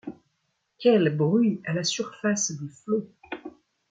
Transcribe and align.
Quel 0.79 1.15
bruit 1.15 1.61
à 1.63 1.73
la 1.73 1.83
surface 1.83 2.53
des 2.53 2.67
flots! 2.69 3.07